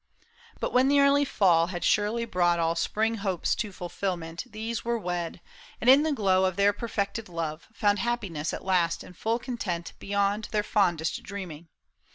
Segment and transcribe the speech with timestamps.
[0.59, 4.97] But when the early Fall had surely brought All spring hopes to fulfillment, these were
[4.97, 5.41] wed.
[5.79, 9.93] And in the glow of their perfected love Found happiness at last and full content
[9.99, 11.67] Beyond their fondest dreaming.